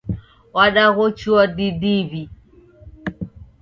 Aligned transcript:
Wandaghochua 0.55 1.43
didiw'i. 1.55 2.23